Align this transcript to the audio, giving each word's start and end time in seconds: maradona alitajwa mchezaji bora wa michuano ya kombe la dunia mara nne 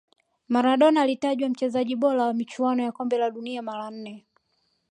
maradona 0.47 1.01
alitajwa 1.01 1.49
mchezaji 1.49 1.95
bora 1.95 2.23
wa 2.23 2.33
michuano 2.33 2.83
ya 2.83 2.91
kombe 2.91 3.17
la 3.17 3.31
dunia 3.31 3.61
mara 3.61 3.91
nne 3.91 4.25